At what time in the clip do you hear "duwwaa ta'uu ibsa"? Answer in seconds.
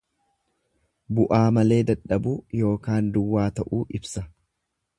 3.19-4.29